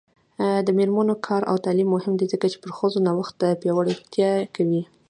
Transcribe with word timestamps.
د 0.67 0.67
میرمنو 0.77 1.15
کار 1.27 1.41
او 1.51 1.55
تعلیم 1.65 1.89
مهم 1.95 2.13
دی 2.19 2.25
ځکه 2.33 2.45
چې 2.51 2.57
ښځو 2.77 2.99
نوښت 3.07 3.39
پیاوړتیا 3.61 4.31
کوي. 4.55 4.81